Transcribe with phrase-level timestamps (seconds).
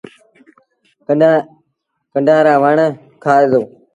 [2.13, 2.77] ڪنڊآن وآرآ وڻ
[3.23, 3.61] کآئي دو۔